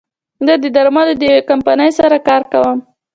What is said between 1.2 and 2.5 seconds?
يوې کمپنۍ سره کار